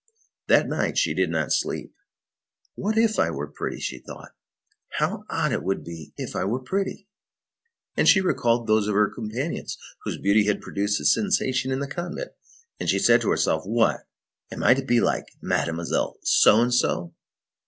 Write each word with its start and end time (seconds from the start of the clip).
That 0.47 0.67
night, 0.67 0.97
she 0.97 1.13
did 1.13 1.29
not 1.29 1.51
sleep. 1.51 1.93
"What 2.73 2.97
if 2.97 3.19
I 3.19 3.29
were 3.29 3.45
pretty!" 3.45 3.79
she 3.79 3.99
thought. 3.99 4.31
"How 4.97 5.25
odd 5.29 5.51
it 5.51 5.61
would 5.61 5.83
be 5.83 6.11
if 6.17 6.35
I 6.35 6.43
were 6.43 6.57
pretty!" 6.63 7.07
And 7.95 8.09
she 8.09 8.19
recalled 8.19 8.65
those 8.65 8.87
of 8.87 8.95
her 8.95 9.13
companions 9.13 9.77
whose 10.03 10.17
beauty 10.17 10.45
had 10.45 10.59
produced 10.59 10.99
a 10.99 11.05
sensation 11.05 11.71
in 11.71 11.81
the 11.81 11.87
convent, 11.87 12.31
and 12.79 12.89
she 12.89 12.97
said 12.97 13.21
to 13.21 13.29
herself: 13.29 13.63
"What! 13.67 14.07
Am 14.51 14.63
I 14.63 14.73
to 14.73 14.83
be 14.83 14.99
like 14.99 15.35
Mademoiselle 15.39 16.17
So 16.23 16.61
and 16.61 16.73
So?" 16.73 17.13